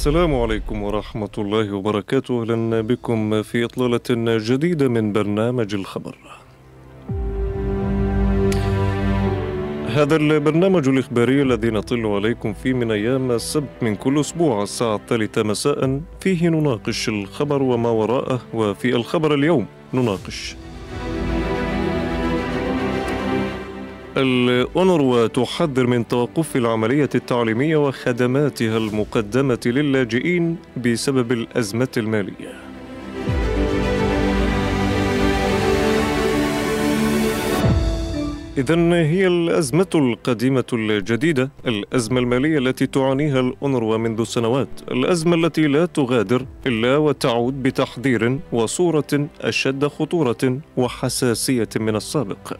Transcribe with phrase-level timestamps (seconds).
[0.00, 2.42] السلام عليكم ورحمة الله وبركاته.
[2.42, 6.16] أهلا بكم في إطلالة جديدة من برنامج الخبر.
[9.86, 15.42] هذا البرنامج الإخباري الذي نطل عليكم فيه من أيام السبت من كل أسبوع الساعة الثالثة
[15.42, 16.00] مساء.
[16.20, 20.56] فيه نناقش الخبر وما وراءه وفي الخبر اليوم نناقش
[24.16, 32.60] الأونروا تحذر من توقف العملية التعليمية وخدماتها المقدمة للاجئين بسبب الأزمة المالية.
[38.58, 45.86] إذا هي الأزمة القديمة الجديدة، الأزمة المالية التي تعانيها الأونروا منذ سنوات، الأزمة التي لا
[45.86, 52.52] تغادر إلا وتعود بتحذير وصورة أشد خطورة وحساسية من السابق.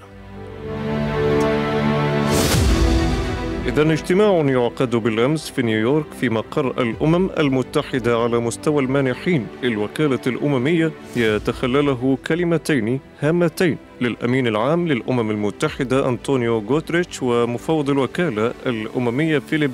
[3.71, 10.93] إذا اجتماع يعقد بالأمس في نيويورك في مقر الأمم المتحدة على مستوى المانحين للوكالة الأممية
[11.17, 19.73] يتخلله كلمتين هامتين للأمين العام للأمم المتحدة أنطونيو غوتريتش ومفوض الوكالة الأممية فيليب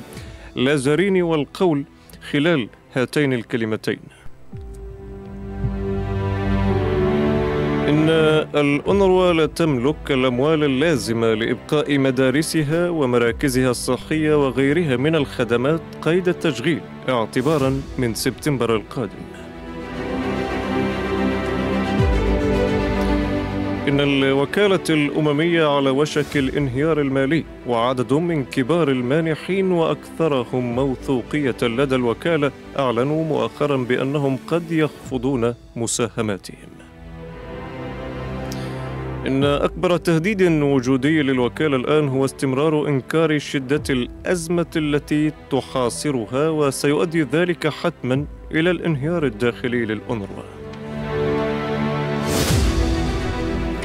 [0.56, 1.84] لازاريني والقول
[2.30, 3.98] خلال هاتين الكلمتين.
[7.88, 8.08] إن
[8.54, 17.82] الأونروا لا تملك الأموال اللازمة لإبقاء مدارسها ومراكزها الصحية وغيرها من الخدمات قيد التشغيل اعتبارا
[17.98, 19.26] من سبتمبر القادم.
[23.88, 32.52] إن الوكالة الأممية على وشك الانهيار المالي وعدد من كبار المانحين وأكثرهم موثوقية لدى الوكالة
[32.78, 36.85] أعلنوا مؤخرا بأنهم قد يخفضون مساهماتهم.
[39.26, 47.68] إن أكبر تهديد وجودي للوكالة الآن هو استمرار إنكار شدة الأزمة التي تحاصرها وسيؤدي ذلك
[47.68, 50.42] حتما إلى الانهيار الداخلي للأونروا.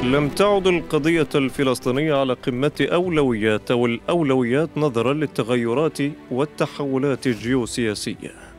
[0.02, 5.98] لم تعد القضية الفلسطينية على قمة أولويات أو الأولويات نظرا للتغيرات
[6.30, 8.51] والتحولات الجيوسياسية.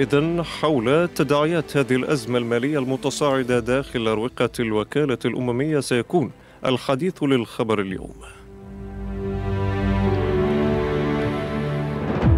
[0.00, 6.30] إذا حول تداعيات هذه الأزمة المالية المتصاعدة داخل أروقة الوكالة الأممية سيكون
[6.66, 8.14] الحديث للخبر اليوم.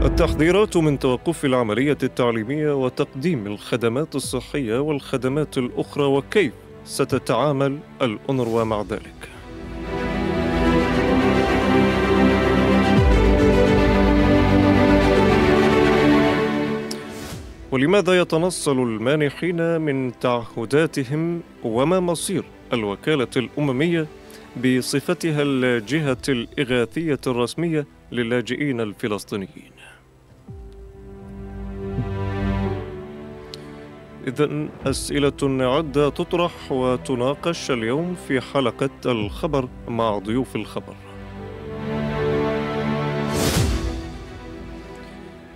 [0.05, 6.53] التحذيرات من توقف العملية التعليمية وتقديم الخدمات الصحية والخدمات الأخرى وكيف
[6.85, 9.32] ستتعامل الأونروا مع ذلك.
[17.73, 24.07] ولماذا يتنصل المانحين من تعهداتهم وما مصير الوكالة الأممية
[24.57, 29.73] بصفتها الجهة الإغاثية الرسمية للاجئين الفلسطينيين؟
[34.27, 40.95] إذا أسئلة عدة تطرح وتناقش اليوم في حلقة الخبر مع ضيوف الخبر.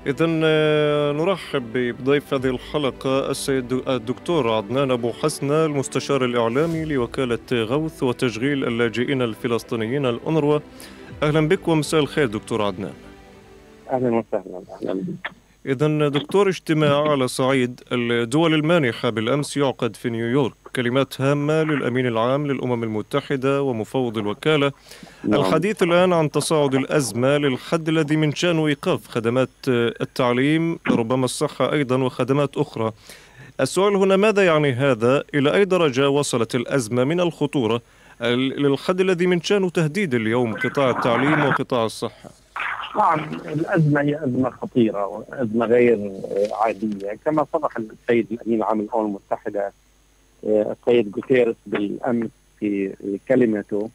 [0.06, 0.26] إذا
[1.12, 9.22] نرحب بضيف هذه الحلقة السيد الدكتور عدنان أبو حسنة المستشار الإعلامي لوكالة غوث وتشغيل اللاجئين
[9.22, 10.58] الفلسطينيين الأونروا
[11.22, 12.92] أهلا بك ومساء الخير دكتور عدنان.
[13.90, 15.30] أهلا وسهلا أهلا بك.
[15.66, 20.54] إذا دكتور اجتماع على صعيد الدول المانحة بالأمس يعقد في نيويورك.
[20.76, 24.72] كلمات هامة للأمين العام للأمم المتحدة ومفوض الوكالة.
[25.24, 25.40] نعم.
[25.40, 31.96] الحديث الآن عن تصاعد الأزمة للحد الذي من شأنه إيقاف خدمات التعليم ربما الصحة أيضا
[31.96, 32.92] وخدمات أخرى.
[33.60, 37.80] السؤال هنا ماذا يعني هذا؟ إلى أي درجة وصلت الأزمة من الخطورة
[38.20, 42.45] للحد الذي من شأنه تهديد اليوم قطاع التعليم وقطاع الصحة؟
[42.96, 43.14] طبعا
[43.46, 46.12] الأزمة هي أزمة خطيرة وأزمة غير
[46.52, 49.72] عادية كما صرح السيد الأمين العام للأمم المتحدة
[50.46, 52.94] آه، السيد جوتيرس بالأمس في
[53.28, 53.90] كلمته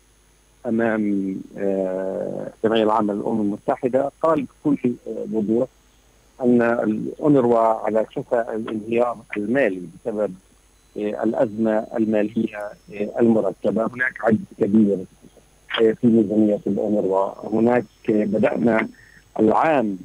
[0.65, 4.93] أمام آه، الجمعيه العامه للأمم المتحدة قال بكل
[5.31, 5.67] وضوح
[6.41, 10.33] أن الأونروا على شفا الانهيار المالي بسبب
[10.97, 12.71] آه، الأزمة المالية
[13.19, 14.97] المركبه، هناك عجز كبير
[15.77, 18.87] في ميزانية الاونروا، هناك بدأنا
[19.39, 19.97] العام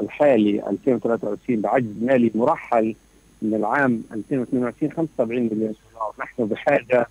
[0.00, 2.94] الحالي 2023 بعجز مالي مرحل
[3.42, 6.12] من العام 2022 75 مليون دولار.
[6.20, 7.06] نحن بحاجة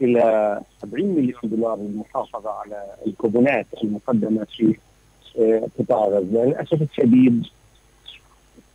[0.00, 4.76] إلى 70 مليون دولار للمحافظة على الكوبونات المقدمة في
[5.78, 6.44] قطاع غزة.
[6.44, 7.46] للأسف الشديد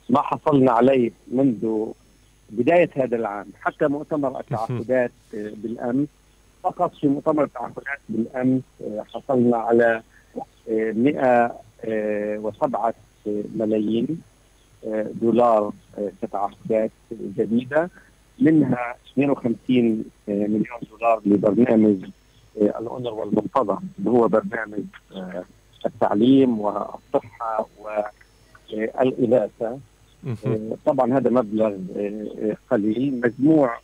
[0.10, 1.86] ما حصلنا عليه منذ
[2.50, 3.48] بداية هذا العام.
[3.62, 6.08] حتى مؤتمر التعهدات بالأمس
[6.66, 8.62] فقط في مؤتمر التعهدات بالأمس
[9.14, 10.02] حصلنا على
[10.68, 12.94] 107
[13.56, 14.22] ملايين
[15.22, 15.74] دولار
[16.22, 17.90] كتعهدات جديدة.
[18.40, 21.98] منها 52 مليون دولار لبرنامج
[22.58, 24.84] الأونروا المنتظم اللي هو برنامج
[25.86, 27.68] التعليم والصحة
[28.70, 29.80] والإغاثة
[30.86, 31.74] طبعا هذا مبلغ
[32.72, 33.22] قليل.
[33.22, 33.80] مجموع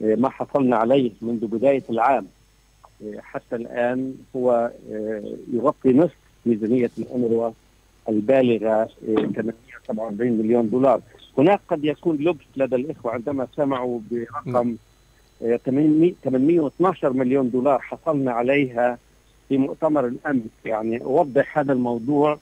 [0.00, 2.26] ما حصلنا عليه منذ بداية العام.
[3.18, 4.70] حتى الآن هو
[5.52, 7.50] يغطي نصف ميزانية الأونروا
[8.08, 11.00] البالغة 847 مليون دولار.
[11.38, 14.76] هناك قد يكون لبس لدى الإخوة عندما سمعوا برقم
[15.40, 18.98] 812 مليون دولار حصلنا عليها
[19.48, 22.38] في مؤتمر الامس يعني أوضح هذا الموضوع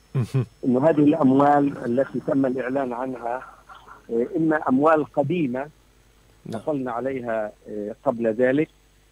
[0.65, 3.43] إنه هذه الأموال التي تم الإعلان عنها
[4.37, 5.67] إما أموال قديمة
[6.55, 7.53] حصلنا عليها
[8.05, 8.69] قبل ذلك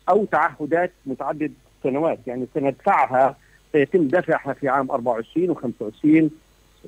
[0.08, 2.18] أو تعهدات متعدد سنوات.
[2.26, 3.36] يعني سندفعها
[3.72, 6.30] سيتم دفعها في عام 24 و25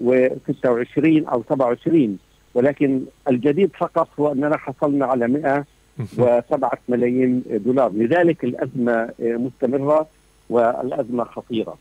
[0.04, 2.18] و26 أو 27
[2.54, 7.92] ولكن الجديد فقط هو أننا حصلنا على 107 ملايين دولار.
[7.92, 10.08] لذلك الأزمة مستمرة
[10.50, 11.76] والأزمة خطيرة.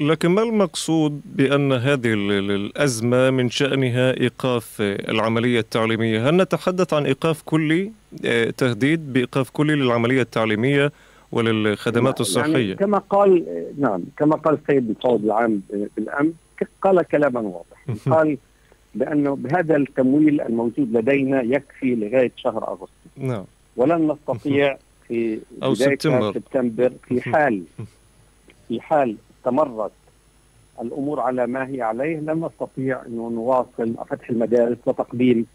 [0.00, 7.42] لكن ما المقصود بأن هذه الأزمة من شأنها إيقاف العملية التعليمية؟ هل نتحدث عن إيقاف
[7.42, 7.92] كلي
[8.56, 10.92] تهديد بإيقاف كلي للعملية التعليمية
[11.32, 13.44] وللخدمات الصحيه؟ يعني كما قال
[13.78, 15.62] نعم كما قال السيد الفوض العام
[15.96, 16.32] بالامس
[16.82, 18.10] قال كلاما واضحا.
[18.16, 18.38] قال
[18.94, 22.90] بأنه بهذا التمويل الموجود لدينا يكفي لغاية شهر أغسطس.
[23.16, 23.44] نعم.
[23.76, 24.78] ولن نستطيع
[25.08, 26.32] في أو بداية سبتمبر.
[26.32, 27.62] سبتمبر في حال
[28.68, 29.16] في حال
[29.48, 29.92] استمرت
[30.82, 35.46] الأمور على ما هي عليه لن نستطيع انه نواصل فتح المدارس وتقديم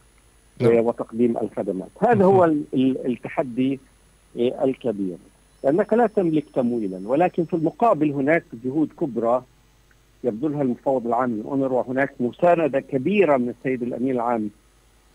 [0.61, 0.85] نعم.
[0.85, 1.89] وتقديم الخدمات.
[1.99, 3.79] هذا هو ال- ال- التحدي
[4.39, 5.17] آه، الكبير.
[5.63, 9.43] لأنك لا تملك تمويلا ولكن في المقابل هناك جهود كبرى
[10.23, 14.49] يبذلها المفوض العام للأونر وهناك مساندة كبيرة من السيد الأمين العام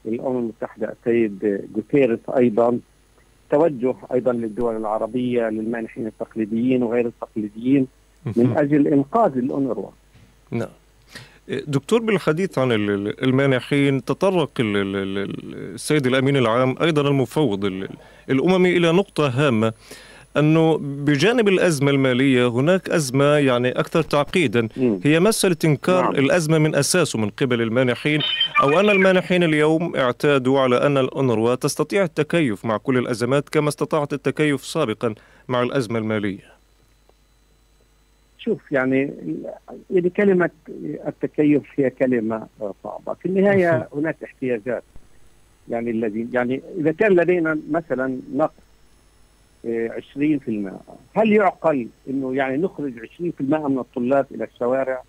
[0.05, 2.79] للأمم المتحدة السيد جوتيرس أيضا.
[3.51, 7.87] توجه أيضا للدول العربية للمانحين التقليديين وغير التقليديين.
[8.37, 9.91] من أجل إنقاذ الأونروا.
[10.51, 10.69] نعم.
[11.67, 17.65] دكتور بالحديث عن ال- ال- المانحين تطرق ال- ال- ال- السيد الأمين العام أيضا المفوض
[17.65, 17.89] ال-
[18.31, 19.73] الأممي إلى نقطة هامة
[20.37, 24.69] أنه بجانب الأزمة المالية هناك أزمة يعني أكثر تعقيدا.
[25.05, 26.13] هي مسألة إنكار نعم.
[26.15, 28.21] الأزمة من أساسه من قبل المانحين
[28.63, 34.13] أو أن المانحين اليوم اعتادوا على أن الأونروا تستطيع التكيف مع كل الأزمات كما استطاعت
[34.13, 35.15] التكيف سابقا
[35.49, 36.54] مع الأزمة المالية.
[38.45, 39.11] شوف يعني
[39.91, 40.51] يعني كلمة
[41.07, 42.47] التكيف هي كلمة
[42.85, 43.15] صعبة.
[43.15, 44.83] في النهاية هناك احتياجات.
[45.69, 48.65] يعني الذي يعني إذا كان لدينا مثلا نقص
[49.67, 50.73] آه، 20%
[51.15, 55.03] هل يعقل إنه يعني نخرج 20% من الطلاب إلى الشوارع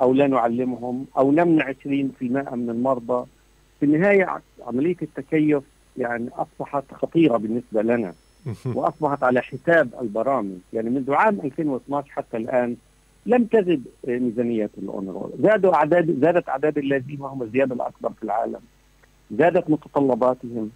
[0.00, 3.26] أو لا نعلمهم أو نمنع 20% من المرضى؟
[3.80, 5.62] في النهاية عملية التكيف
[5.96, 8.14] يعني أصبحت خطيرة بالنسبة لنا.
[8.66, 10.56] وأصبحت على حساب البرامج.
[10.72, 12.76] يعني منذ عام 2012 حتى الآن
[13.26, 18.60] لم تزد ميزانية الاونروا زادوا اعداد زادت أعداد الذين هم الزيادة الأكبر في العالم.
[19.30, 20.70] زادت متطلباتهم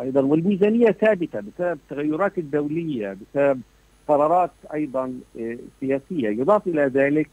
[0.00, 0.20] أيضا.
[0.20, 3.60] والميزانية ثابتة بسبب التغيرات الدولية بسبب
[4.08, 6.28] قرارات أيضا آه، سياسية.
[6.28, 7.28] يضاف إلى ذلك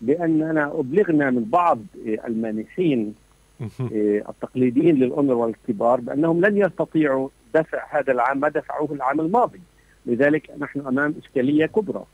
[0.00, 3.14] بأننا أبلغنا من بعض آه، المانحين
[3.60, 7.28] آه، التقليديين للأونروا الكبار بأنهم لن يستطيعوا
[7.60, 9.60] دفع هذا العام ما دفعوه العام الماضي.
[10.06, 12.04] لذلك نحن أمام إشكالية كبرى.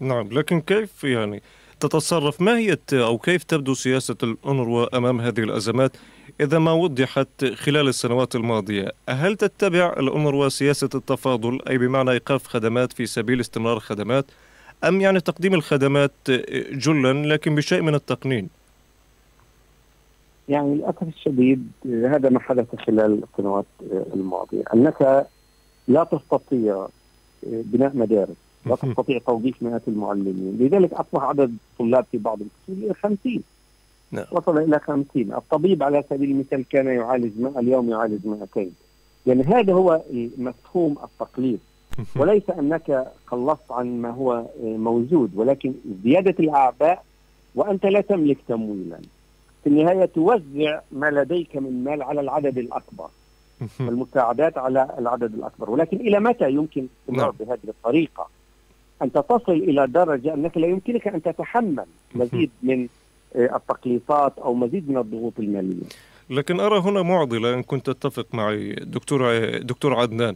[0.00, 1.42] نعم لكن كيف يعني
[1.80, 5.96] تتصرف؟ ما هي أو كيف تبدو سياسة الأونروا أمام هذه الأزمات
[6.40, 12.92] إذا ما وضحت خلال السنوات الماضية؟ هل تتبع الأونروا سياسة التفاضل؟ أي بمعنى إيقاف خدمات
[12.92, 14.24] في سبيل استمرار خدمات؟
[14.84, 16.12] أم يعني تقديم الخدمات
[16.72, 18.48] جلا لكن بشيء من التقنين؟
[20.48, 23.64] يعني للأسف الشديد هذا ما حدث خلال السنوات
[24.14, 24.62] الماضية.
[24.74, 25.26] أنك
[25.88, 26.88] لا تستطيع
[27.42, 28.36] بناء مدارس
[28.66, 30.56] لا تستطيع توظيف مئات المعلمين.
[30.60, 33.42] لذلك أصبح عدد الطلاب في بعض الفصول إلى 50
[34.10, 34.24] نعم.
[34.32, 38.66] وصل إلى 50 الطبيب على سبيل المثال كان يعالج 100 اليوم يعالج 200
[39.26, 40.02] يعني هذا هو
[40.38, 41.58] مفهوم التقليد.
[42.16, 45.74] وليس أنك قلصت عن ما هو موجود ولكن
[46.04, 47.04] زيادة الأعباء
[47.54, 48.98] وأنت لا تملك تمويلا.
[49.66, 53.08] في النهاية توزع ما لديك من مال على العدد الأكبر
[53.80, 55.70] المساعدات على العدد الأكبر.
[55.70, 57.48] ولكن إلى متى يمكن الاستمرار نعم.
[57.48, 58.28] بهذه الطريقة؟
[59.02, 62.88] انت تصل إلى درجة أنك لا يمكنك أن تتحمل مزيد من
[63.36, 65.86] آه، التقليصات أو مزيد من الضغوط المالية.
[66.30, 70.34] لكن أرى هنا معضلة إن كنت تتفق معي دكتور دكتور عدنان.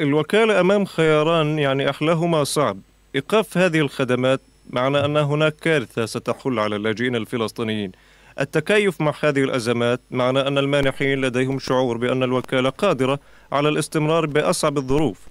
[0.00, 2.78] الوكالة أمام خياران يعني أحلاهما صعب.
[3.14, 7.92] إيقاف هذه الخدمات معنى أن هناك كارثة ستحل على اللاجئين الفلسطينيين.
[8.40, 13.18] التكيف مع هذه الأزمات معنى أن المانحين لديهم شعور بأن الوكالة قادرة
[13.52, 15.26] على الاستمرار بأصعب الظروف.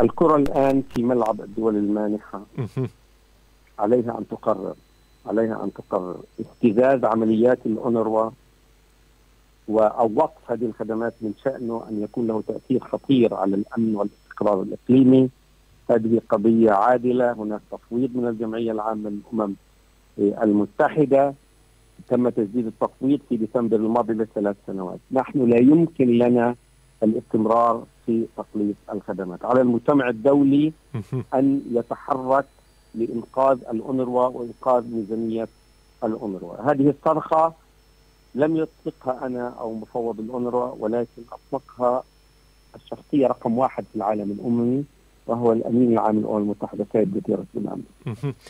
[0.00, 2.42] الكرة الآن في ملعب الدول المانحة.
[3.78, 4.74] عليها أن تقرر.
[5.26, 6.16] عليها أن تقرر.
[6.40, 8.30] استفزاز عمليات الأونروا
[9.68, 14.62] و- أو وقف هذه الخدمات من شأنه أن يكون له تأثير خطير على الأمن والاستقرار
[14.62, 15.30] الإقليمي.
[15.90, 17.32] هذه قضية عادلة.
[17.32, 19.54] هناك تفويض من الجمعية العامة للأمم
[20.18, 21.34] المتحدة
[22.08, 24.98] تم تجديد التفويض في ديسمبر الماضي لثلاث سنوات.
[25.12, 26.54] نحن لا يمكن لنا
[27.02, 29.44] الاستمرار في تقليص الخدمات.
[29.44, 30.72] على المجتمع الدولي
[31.34, 32.44] أن يتحرك
[32.94, 35.48] لإنقاذ الأونروا وإنقاذ ميزانية
[36.04, 36.72] الأونروا.
[36.72, 37.52] هذه الصرخة
[38.34, 42.02] لم يطلقها أنا أو مفوض الأونروا ولكن أطلقها
[42.76, 44.84] الشخصية رقم واحد في العالم الأممي
[45.26, 47.82] وهو الأمين العام للأمم المتحدة سيد جوتيرس بالامن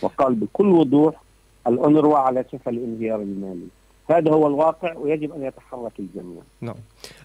[0.02, 1.22] وقال بكل وضوح
[1.66, 3.66] الأونروا على شفا الانهيار المالي.
[4.10, 6.42] هذا هو الواقع ويجب أن يتحرك الجميع.
[6.60, 6.74] نعم.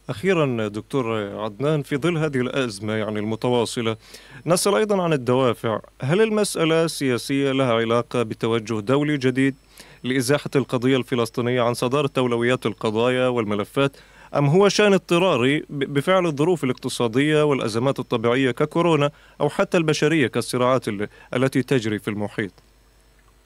[0.10, 3.98] أخيرا دكتور عدنان في ظل هذه الأزمة يعني المتواصلة
[4.46, 5.80] نسأل أيضا عن الدوافع.
[6.02, 9.56] هل المسألة سياسية لها علاقة بتوجه دولي جديد
[10.04, 13.98] لإزاحة القضية الفلسطينية عن صدارة أولويات القضايا والملفات
[14.38, 19.12] أم هو شأن اضطراري بفعل الظروف الاقتصادية والأزمات الطبيعية ككورونا
[19.42, 22.52] أو حتى البشرية كالصراعات ال- التي تجري في المحيط؟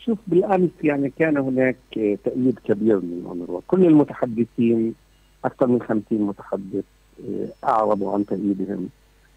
[0.08, 4.94] شوف بالأمس يعني كان هناك آه، تأييد كبير من الأونروا كل المتحدثين
[5.46, 6.84] أكثر من 50 متحدث
[7.30, 8.90] آه، أعربوا عن تأييدهم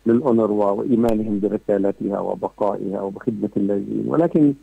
[0.06, 4.04] للأونروا وإيمانهم برسالتها وبقائها وبخدمة اللاجئين.
[4.06, 4.54] ولكن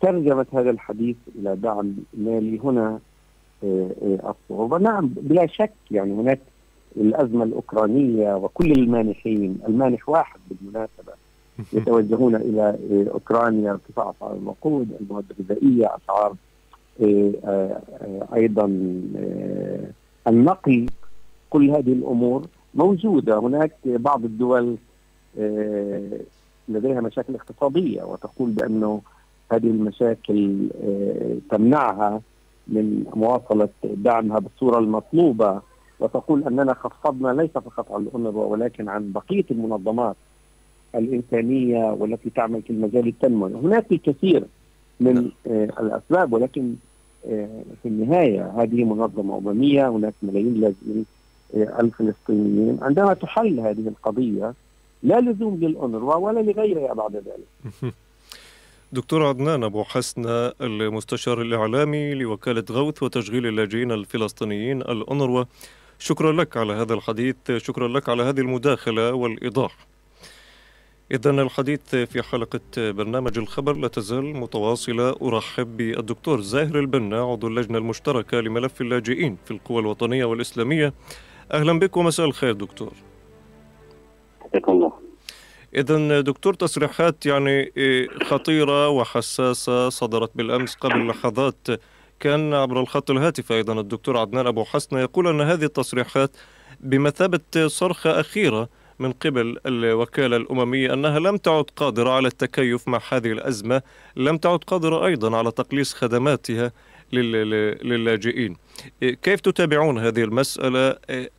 [0.00, 2.98] ترجمت هذا الحديث إلى دعم مالي هنا
[3.64, 6.40] آه، آه، الصعوبه نعم بلا شك يعني هناك
[6.96, 11.12] الأزمة الأوكرانية وكل المانحين المانح واحد بالمناسبة
[11.72, 16.34] يتوجهون إلى آه، أوكرانيا ارتفاع أسعار الوقود، المواد الغذائية، أسعار
[17.02, 18.64] آه، آه، آه، أيضا
[19.16, 19.90] آه،
[20.28, 20.86] النقل.
[21.50, 24.76] كل هذه الأمور موجودة، هناك بعض الدول
[26.68, 29.00] لديها مشاكل اقتصادية وتقول بانه
[29.52, 30.68] هذه المشاكل
[31.50, 32.20] تمنعها
[32.68, 35.60] من مواصلة دعمها بالصورة المطلوبة.
[36.00, 40.16] وتقول أننا خفضنا ليس فقط عن الأونروا ولكن عن بقية المنظمات.
[40.94, 43.54] الإنسانية والتي تعمل في المجال التنموي.
[43.54, 44.44] هناك الكثير
[45.00, 46.74] من آه الأسباب ولكن
[47.26, 51.04] آه في النهاية هذه منظمة أممية هناك ملايين لاجئين
[51.56, 54.54] آه الفلسطينيين عندما تحل هذه القضية
[55.02, 57.94] لا لزوم للأونروا ولا لغيرها بعد ذلك.
[58.92, 60.22] دكتور عدنان أبو حسن
[60.60, 65.44] المستشار الإعلامي لوكالة غوث وتشغيل اللاجئين الفلسطينيين الأونروا
[65.98, 69.76] شكرا لك على هذا الحديث شكرا لك على هذه المداخلة والإيضاح.
[71.12, 75.16] إذا الحديث في حلقة برنامج الخبر لا تزال متواصلة.
[75.22, 80.94] أرحب بالدكتور زاهر البنا عضو اللجنة المشتركة لملف اللاجئين في القوى الوطنية والإسلامية.
[81.52, 82.92] أهلا بك ومساء الخير دكتور.
[84.68, 84.92] الله.
[85.74, 87.72] إذا دكتور تصريحات يعني
[88.24, 91.66] خطيرة وحساسة صدرت بالأمس قبل لحظات
[92.20, 94.96] كان عبر الخط الهاتفي أيضا الدكتور عدنان أبو حسن.
[94.96, 96.36] يقول أن هذه التصريحات
[96.80, 103.32] بمثابة صرخة أخيرة من قبل الوكالة الأممية أنها لم تعد قادرة على التكيف مع هذه
[103.32, 103.82] الأزمة
[104.16, 106.72] لم تعد قادرة أيضا على تقليص خدماتها
[107.12, 108.56] للاجئين.
[109.00, 110.96] كيف تتابعون هذه المسألة؟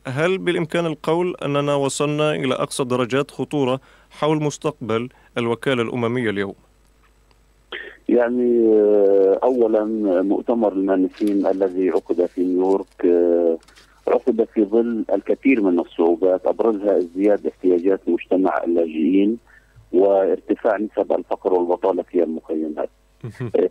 [0.08, 3.80] هل بالإمكان القول أننا وصلنا إلى أقصى درجات خطورة
[4.12, 6.54] حول مستقبل الوكالة الأممية اليوم؟
[8.10, 8.68] يعني
[9.44, 9.84] أولا
[10.22, 13.06] مؤتمر المانحين الذي عقد في نيويورك
[14.08, 19.38] عقد في ظل الكثير من الصعوبات أبرزها ازدياد احتياجات مجتمع اللاجئين
[19.94, 22.90] وارتفاع نسب الفقر والبطالة في المخيمات.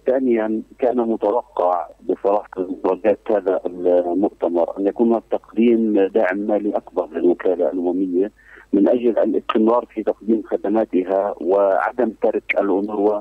[0.06, 2.48] ثانيا كان متوقع بصراحة
[2.84, 8.30] درجات هذا المؤتمر أن يكون تقديم داعم مالي أكبر للوكالة الأممية
[8.72, 13.20] من أجل الاستمرار في تقديم خدماتها وعدم ترك الاونروا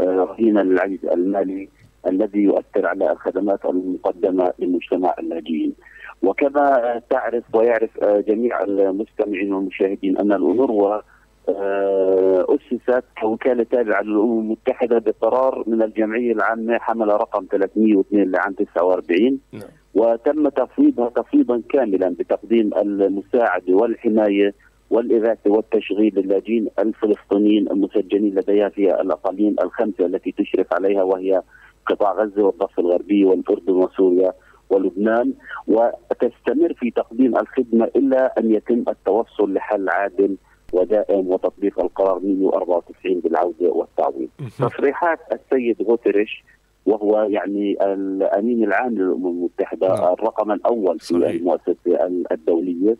[0.00, 1.68] رهينه للعجز المالي
[2.06, 5.74] الذي يؤثر على الخدمات المقدمة لمجتمع اللاجئين.
[6.22, 11.00] وكما تعرف ويعرف جميع المستمعين والمشاهدين أن الأونروا
[11.48, 19.38] آه، أسست كوكالة تابعة للأمم المتحدة بقرار من الجمعية العامة حمل رقم 302 لعام 49
[19.52, 19.62] نعم.
[19.94, 24.54] وتم تفويضها تفويضا كاملا بتقديم المساعدة والحماية
[24.90, 31.42] والإغاثة والتشغيل للاجئين الفلسطينيين المسجلين لديها في الأقاليم الخمسة التي تشرف عليها وهي
[31.90, 34.32] قطاع غزة والضفة الغربية والأردن وسوريا
[34.70, 35.32] ولبنان
[35.68, 40.36] وتستمر في تقديم الخدمة إلا أن يتم التوصل لحل عادل
[40.72, 44.28] ودائم وتطبيق القرار 194 بالعودة والتعويض.
[44.58, 46.44] تصريحات السيد غوتريش
[46.86, 50.12] وهو يعني الأمين العام للأمم المتحدة نعم.
[50.12, 51.30] الرقم الأول في صحيح.
[51.30, 52.96] المؤسسة الدولية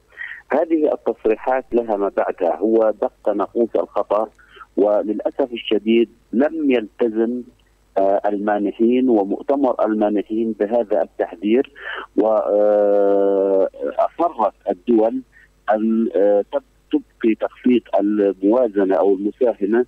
[0.53, 4.29] هذه التصريحات لها ما بعدها هو دق ناقوس الخطر
[4.77, 7.60] وللأسف الشديد لم يلتزم آه،
[8.27, 11.73] المانحين ومؤتمر المانحين بهذا التحذير
[12.17, 13.71] واصرت
[14.67, 15.23] آه، الدول
[15.75, 16.45] أن آه،
[16.93, 19.87] تبقي تخفيض الموازنة أو المساهمة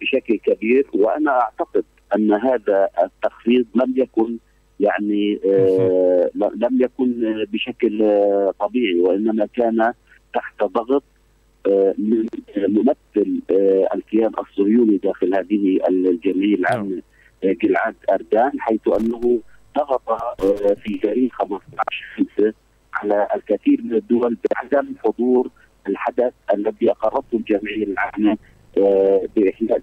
[0.00, 0.86] بشكل كبير.
[0.94, 1.84] وأنا أعتقد
[2.16, 4.38] أن هذا التخفيض لم يكن
[4.80, 7.14] يعني آه لم يكن
[7.52, 9.92] بشكل آه طبيعي وإنما كان
[10.34, 11.11] تحت ضغط آه
[11.98, 12.26] من
[12.56, 17.02] ممثل آه الكيان الصهيوني داخل هذه الجمعيه العامه.
[17.44, 19.40] آه، جلعاد أردان حيث أنه
[19.78, 22.54] ضغط آه في تاريخ 15 5
[22.94, 25.50] على الكثير من الدول بعدم حضور
[25.88, 28.38] الحدث الذي أقرته الجمعيه العامه
[29.36, 29.82] باحياء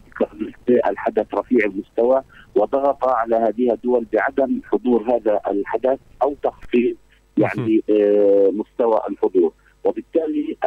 [0.88, 2.24] الحدث رفيع المستوى
[2.56, 6.96] وضغط على هذه الدول بعدم حضور هذا الحدث أو تخفيض
[7.38, 10.58] يعني آه، مستوى الحضور وبالتالي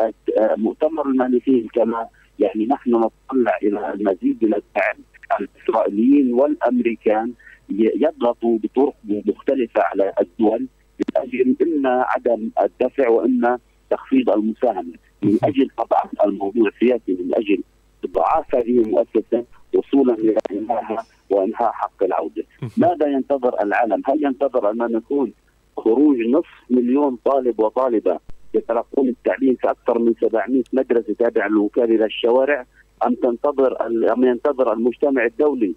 [0.57, 2.07] مؤتمر المانحين كما
[2.39, 4.97] يعني نحن نتطلع إلى المزيد من الدعم
[5.41, 7.33] الإسرائيليين والأمريكان
[7.71, 10.67] يضغطوا بطرق مختلفة على الدول
[10.99, 13.59] من أجل إما عدم الدفع وإما
[13.91, 14.93] تخفيض المساهمة
[15.23, 17.63] من أجل طبعا الموضوع سياسي من أجل
[18.07, 22.45] ضعاف هذه المؤسسة وصولا إلى انهائها وإنهاء حق العودة.
[22.77, 25.33] ماذا ينتظر العالم؟ هل ينتظر أن نكون
[25.77, 28.19] خروج نصف مليون طالب وطالبة
[28.55, 32.67] يتلقون التعليم في أكثر من 700 مدرسة تابعة للوكاله إلى الشوارع
[33.07, 33.77] أم تنتظر
[34.13, 35.75] أم ينتظر المجتمع الدولي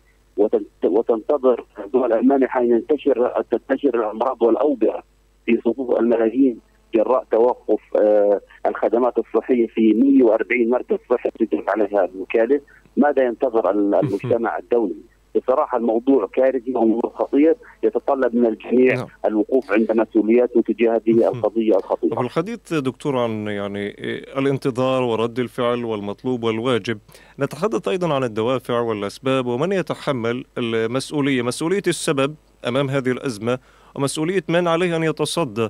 [0.83, 5.03] وتنتظر الدول المانحه ان ينتشر تنتشر الأمراض والأوبئة
[5.45, 6.59] في صفوف الملايين
[6.95, 12.61] جراء توقف آه، الخدمات الصحية في 140 مركز صحي تجري عليها الوكالة،
[12.97, 14.95] ماذا ينتظر المجتمع الدولي؟
[15.37, 19.07] بصراحة الموضوع كارثي وموضوع خطير يتطلب من الجميع نعم.
[19.25, 22.21] الوقوف عند مسؤولياته تجاه هذه القضية الخطيرة.
[22.21, 23.89] الحديث دكتور عن يعني
[24.37, 26.97] الانتظار ورد الفعل والمطلوب والواجب.
[27.39, 32.35] نتحدث أيضا عن الدوافع والأسباب ومن يتحمل المسؤولية؟ مسؤولية السبب
[32.67, 33.59] أمام هذه الأزمة
[33.95, 35.69] ومسؤولية من عليه أن يتصدى.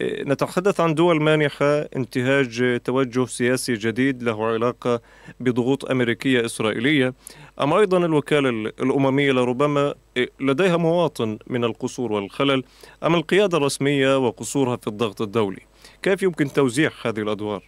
[0.00, 5.00] إيه، نتحدث عن دول مانحة انتهاج توجه سياسي جديد له علاقة
[5.40, 7.14] بضغوط أمريكية إسرائيلية.
[7.60, 8.48] أم أيضا الوكالة
[8.80, 12.62] الأممية لربما إيه، لديها مواطن من القصور والخلل
[13.04, 15.60] أم القيادة الرسمية وقصورها في الضغط الدولي؟
[16.02, 17.62] كيف يمكن توزيع هذه الأدوار؟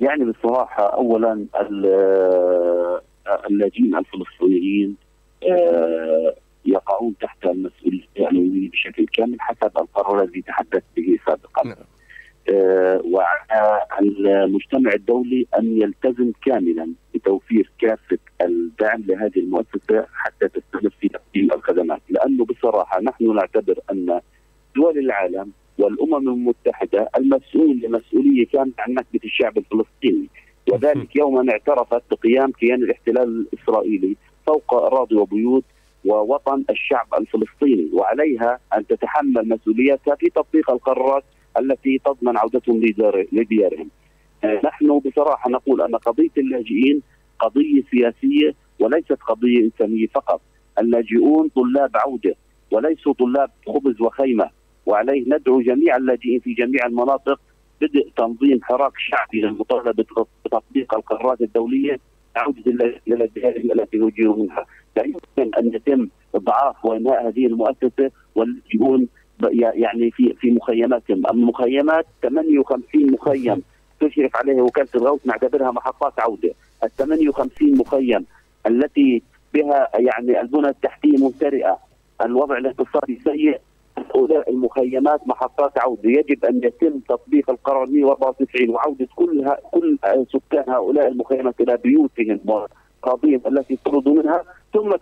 [0.00, 1.46] يعني بصراحة أولا
[3.50, 4.96] اللاجئين الفلسطينيين
[5.42, 11.66] آه، يقعون تحت المسؤوليه الامميه بشكل كامل حسب القرار الذي تحدثت به سابقا.
[11.66, 11.76] نعم.
[12.52, 21.08] آه وعلى المجتمع الدولي أن يلتزم كاملا بتوفير كافة الدعم لهذه المؤسسة حتى تستمر في
[21.08, 24.20] تقديم الخدمات، لأنه بصراحة نحن نعتبر أن
[24.76, 30.28] دول العالم والأمم المتحدة المسؤول لمسؤولية كاملة عن نكبة الشعب الفلسطيني،
[30.72, 35.64] وذلك يوم ان اعترفت بقيام كيان الاحتلال الإسرائيلي فوق أراضي وبيوت
[36.04, 41.24] ووطن الشعب الفلسطيني وعليها أن تتحمل مسؤوليتها في تطبيق القرارات
[41.58, 42.80] التي تضمن عودتهم
[43.32, 43.88] لديارهم.
[44.44, 47.02] آه، نحن بصراحة نقول أن قضية اللاجئين
[47.38, 50.40] قضية سياسية وليست قضية إنسانية فقط.
[50.78, 52.34] اللاجئون طلاب عودة
[52.70, 54.50] وليسوا طلاب خبز وخيمة
[54.86, 57.40] وعليه ندعو جميع اللاجئين في جميع المناطق
[57.80, 60.04] بدء تنظيم حراك شعبي للمطالبة
[60.44, 61.98] بتطبيق القرارات الدولية
[62.36, 62.72] عوده
[63.08, 64.66] إلى الديار التي نجيوا منها.
[64.96, 69.08] لا يمكن أن يتم إضعاف وانهاء هذه المؤسسة واللاجئون
[69.52, 73.62] يعني في في مخيماتهم، المخيمات 58 مخيم
[74.00, 76.52] تشرف عليها وكالة الغوث نعتبرها محطات عودة،
[76.84, 78.26] ال 58 مخيم
[78.66, 79.22] التي
[79.54, 81.78] بها يعني البنى التحتية ممتلئه،
[82.24, 83.60] الوضع الاقتصادي سيء.
[83.98, 89.98] هؤلاء المخيمات محطات عودة، يجب أن يتم تطبيق القرار 194 وعودة كل كل
[90.32, 92.40] سكان هؤلاء المخيمات إلى بيوتهم
[93.02, 94.44] قضيه التي تطرد منها.
[94.72, 94.94] ثم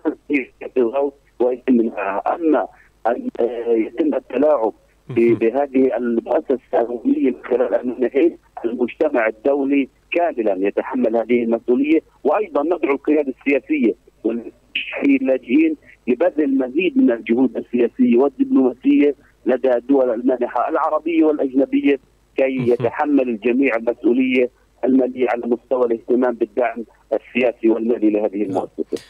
[0.77, 2.67] الغوث ويتم منها اما
[3.07, 3.29] أن
[3.69, 4.73] يتم التلاعب
[5.09, 12.01] بهذه المؤسسة الامميه من خلال المنحين المجتمع الدولي كاملا يتحمل هذه المسؤولية.
[12.25, 15.77] وأيضا ندعو القيادة السياسية واللاجئين
[16.09, 19.15] لبذل مزيد من الجهود السياسية والدبلوماسية
[19.47, 21.99] لدى الدول المانحة العربية والأجنبية
[22.37, 24.51] كي يتحمل الجميع المسؤولية
[24.85, 29.05] المالية على مستوى الاهتمام بالدعم السياسي والمالي لهذه المؤسسة.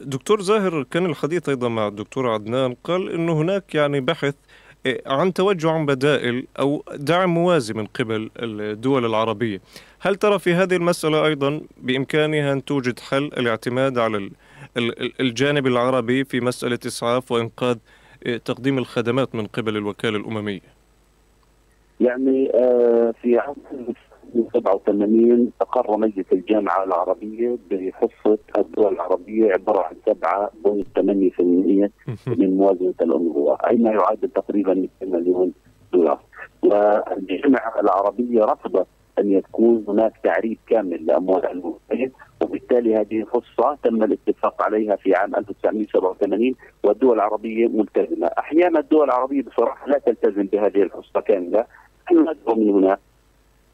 [0.00, 4.34] دكتور زاهر كان الحديث أيضا مع الدكتور عدنان قال إنه هناك يعني بحث
[5.06, 9.60] عن توجه عن بدائل أو دعم موازي من قبل الدول العربية.
[10.00, 14.30] هل ترى في هذه المسألة أيضا بإمكانها أن توجد حل الاعتماد على
[15.20, 17.76] الجانب العربي في مسألة إسعاف وإنقاذ
[18.44, 20.60] تقديم الخدمات من قبل الوكالة الأممية؟
[22.00, 23.54] يعني آه، في عام
[24.34, 31.40] 87 أقر مجلس الجامعة العربية بحصة الدول العربية عبارة عن 7.8%
[32.26, 35.52] من موازنة الأنظمة أي ما يعادل تقريبا 200 مليون
[35.92, 36.20] دولار.
[36.62, 38.86] والجامعة العربية رفضت
[39.18, 45.34] أن يكون هناك تعريف كامل لأموال المسلمين وبالتالي هذه الفرصة تم الاتفاق عليها في عام
[45.36, 48.26] 1987 والدول العربية ملتزمة.
[48.26, 51.66] أحيانا الدول العربية بصراحة لا تلتزم بهذه الحصة كاملة
[52.12, 52.98] ندعو من هنا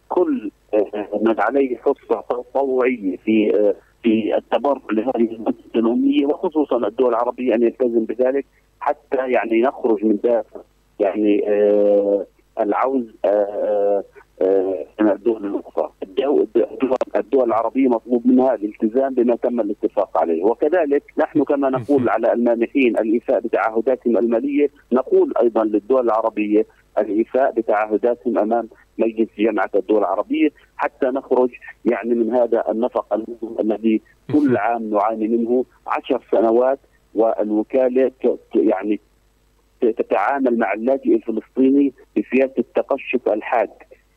[0.09, 7.09] كل آه، من عليه حصة تطوعيه في آه، في التبرع لهذه المؤسسه الاميه وخصوصا الدول
[7.09, 8.47] العربية أن يلتزم بذلك
[8.81, 10.61] حتى يعني نخرج من دافع
[11.01, 12.27] يعني آه
[12.61, 14.05] العوز آه
[14.43, 15.91] آه من الدول الأخرى،
[17.17, 22.99] الدول العربية مطلوب منها الالتزام بما تم الاتفاق عليه، وكذلك نحن كما نقول على المانحين
[22.99, 26.67] الإيفاء بتعهداتهم المالية، نقول أيضا للدول العربية
[26.99, 28.69] الإيفاء بتعهداتهم أمام
[28.99, 31.51] مجلس جامعه الدول العربية حتى نخرج
[31.85, 33.23] يعني من هذا النفق
[33.61, 34.01] الذي
[34.33, 36.79] كل عام نعاني منه عشر سنوات
[37.15, 38.13] والوكالة
[38.55, 39.01] يعني
[39.81, 43.71] تتعامل مع اللاجئ الفلسطيني بسياسة تقشف الحاد.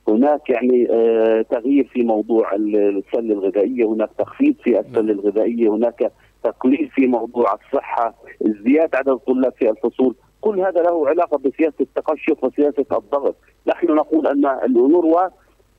[0.07, 6.11] هناك يعني آه تغيير في موضوع السله الغذائية هناك تخفيض في السله الغذائية هناك
[6.43, 8.15] تقليل في موضوع الصحة
[8.45, 13.35] ازدياد عدد الطلاب في الفصول كل هذا له علاقة بسياسة التقشف وسياسة الضغط،
[13.67, 15.27] نحن نقول أن الأونروا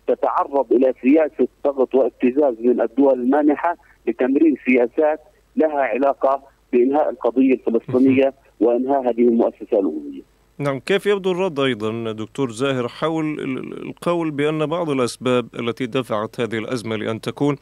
[0.07, 5.21] تتعرض إلى سياسة ضغط وابتزاز من الدول المانحة لتمرير سياسات
[5.57, 10.23] لها علاقة بإنهاء القضية الفلسطينية وإنهاء هذه المؤسسة الأممية.
[10.59, 13.41] نعم كيف يبدو الرد أيضا دكتور زاهر حول
[13.89, 17.57] القول بأن بعض الأسباب التي دفعت هذه الأزمة لأن تكون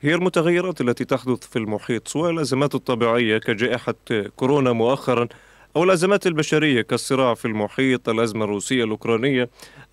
[0.00, 3.94] هي المتغيرات التي تحدث في المحيط سواء الأزمات الطبيعية كجائحة
[4.36, 5.28] كورونا مؤخرا
[5.76, 9.48] أو الأزمات البشرية كالصراع في المحيط الأزمة الروسية الأوكرانية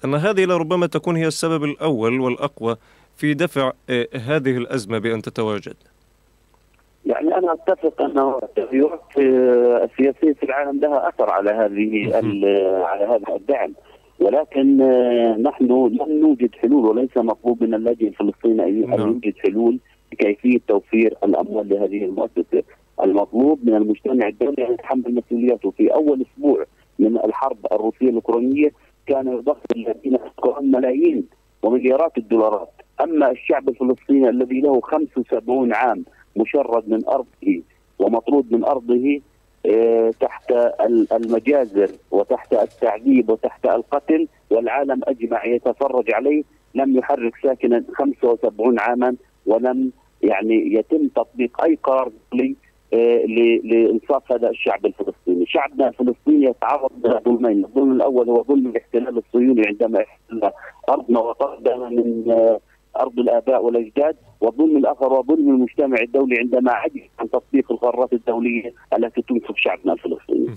[0.06, 2.76] أن هذه لربما تكون هي السبب الأول والأقوى
[3.16, 5.76] في دفع آه، هذه الأزمة بأن تتواجد.
[7.06, 12.16] يعني أنا أتفق انه التغيرات السياسية في العالم لها أثر على هذه
[12.86, 13.74] على هذا الدعم.
[14.20, 19.00] ولكن آه، نحن لم نوجد حلول وليس مطلوب من اللاجئ الفلسطيني أن نعم.
[19.00, 19.80] يوجد حلول
[20.12, 22.64] بكيفيه توفير الأموال لهذه المؤسسة.
[23.04, 25.72] المطلوب من المجتمع الدولي أن يتحمل مسؤولياته.
[25.72, 26.66] في أول أسبوع
[27.00, 28.72] من الحرب الروسية الأوكرانية
[29.08, 31.28] كان يضخ الذين يذكرون ملايين
[31.64, 32.72] ومليارات الدولارات.
[33.02, 37.62] أما الشعب الفلسطيني الذي له 75 عام مشرد من أرضه
[38.00, 39.22] ومطرود من أرضه
[39.66, 40.52] آه، تحت
[41.12, 46.44] المجازر وتحت التعذيب وتحت القتل والعالم أجمع يتفرج عليه
[46.76, 52.12] لم يحرك ساكنا 75 عاما ولم يعني يتم تطبيق أي قرار
[53.64, 60.04] لإنصاف هذا الشعب الفلسطيني، شعبنا الفلسطيني يتعرض لظلمين، الظلم الأول هو ظلم الاحتلال الصهيوني عندما
[60.04, 60.52] احتل
[60.90, 62.60] أرضنا وطردنا من آه،
[63.00, 68.74] أرض الآباء والأجداد، والظلم الآخر هو ظلم المجتمع الدولي عندما عجز عن تطبيق القرارات الدولية
[68.98, 70.56] التي تنصف شعبنا الفلسطيني.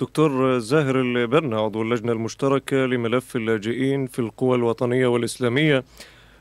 [0.00, 5.84] دكتور زاهر البرنا عضو اللجنة المشتركة لملف اللاجئين في القوى الوطنية والإسلامية.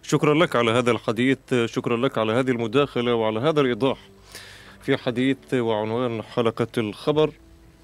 [0.02, 3.98] شكرا لك على هذا الحديث شكرا لك على هذه المداخلة وعلى هذا الإيضاح.
[4.88, 7.32] في حديث وعنوان حلقة الخبر.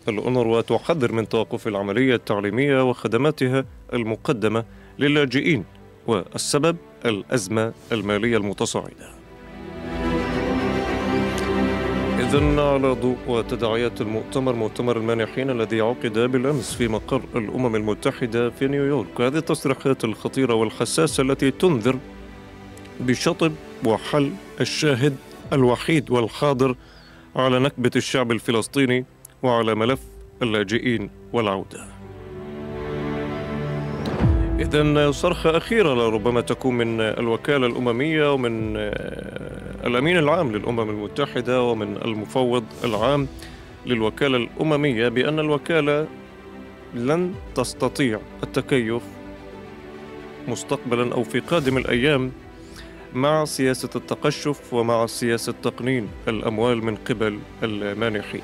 [0.07, 4.65] الأونروا تحذر من توقف العملية التعليمية وخدماتها المقدمة
[4.99, 5.63] للاجئين
[6.07, 9.09] والسبب الأزمة المالية المتصاعدة.
[12.19, 18.67] إذا على ضوء وتداعيات المؤتمر مؤتمر المانحين الذي عقد بالأمس في مقر الأمم المتحدة في
[18.67, 19.21] نيويورك.
[19.21, 21.99] هذه التصريحات الخطيرة والحساسة التي تنذر
[22.99, 23.53] بشطب
[23.85, 25.15] وحل الشاهد
[25.53, 26.75] الوحيد والحاضر
[27.35, 29.05] على نكبة الشعب الفلسطيني
[29.43, 29.99] وعلى ملف
[30.41, 31.85] اللاجئين والعودة.
[34.59, 41.97] إذا صرخة أخيرة لربما تكون من الوكالة الأممية ومن آه، الأمين العام للأمم المتحدة ومن
[41.97, 43.27] المفوض العام
[43.85, 46.07] للوكالة الأممية بأن الوكالة
[46.93, 49.01] لن تستطيع التكيف
[50.47, 52.31] مستقبلا أو في قادم الأيام
[53.15, 58.41] مع سياسة التقشف ومع سياسة تقنين الأموال من قبل المانحين.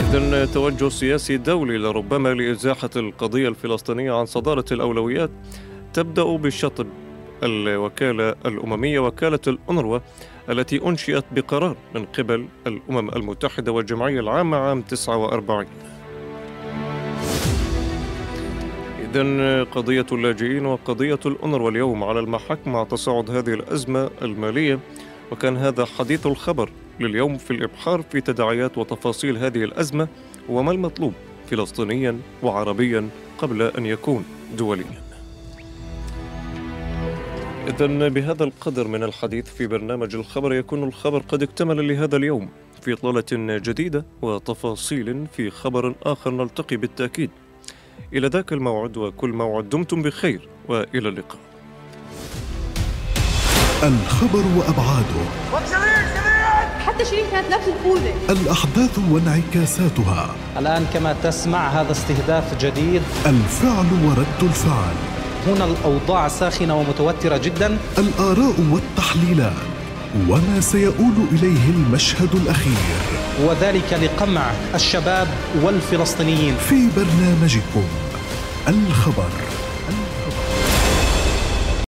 [0.00, 5.30] إذا توجه سياسي دولي لربما لإزاحة القضية الفلسطينية عن صدارة الأولويات
[5.94, 6.86] تبدأ بشطب
[7.42, 9.98] الوكالة الأممية وكالة الأنروا
[10.50, 15.66] التي أنشئت بقرار من قبل الأمم المتحدة والجمعية العامة عام 49
[19.14, 24.78] إذا قضية اللاجئين وقضية الأنروا اليوم على المحك مع تصاعد هذه الأزمة المالية.
[25.32, 26.70] وكان هذا حديث الخبر
[27.00, 30.08] لليوم في الإبحار في تداعيات وتفاصيل هذه الأزمة.
[30.48, 31.12] وما المطلوب
[31.50, 34.24] فلسطينيا وعربيا قبل أن يكون
[34.58, 35.02] دوليا.
[37.68, 42.48] إذا بهذا القدر من الحديث في برنامج الخبر يكون الخبر قد اكتمل لهذا اليوم
[42.82, 47.30] في إطلالة جديدة وتفاصيل في خبر آخر نلتقي بالتأكيد.
[48.12, 51.38] إلى ذاك الموعد وكل موعد دمتم بخير وإلى اللقاء.
[53.82, 55.22] الخبر وأبعاده.
[56.86, 60.34] حتى شيرين كانت لابسه الخوذه الأحداث وانعكاساتها.
[60.58, 63.02] الآن كما تسمع هذا استهداف جديد.
[63.26, 64.94] الفعل ورد الفعل.
[65.46, 67.78] هنا الأوضاع ساخنة ومتوترة جدا.
[67.98, 69.71] الآراء والتحليلات.
[70.28, 72.72] وما سيؤول إليه المشهد الأخير.
[73.44, 75.28] وذلك لقمع الشباب
[75.62, 76.54] والفلسطينيين.
[76.68, 77.84] في برنامجكم
[78.68, 79.61] الخبر.